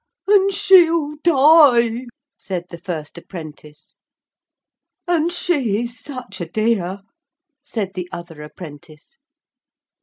'And 0.27 0.51
she'll 0.51 1.17
die,' 1.21 2.07
said 2.35 2.65
the 2.71 2.79
first 2.79 3.19
apprentice. 3.19 3.95
'And 5.07 5.31
she 5.31 5.83
is 5.83 5.99
such 5.99 6.41
a 6.41 6.47
dear,' 6.47 7.03
said 7.61 7.93
the 7.93 8.09
other 8.11 8.41
apprentice. 8.41 9.19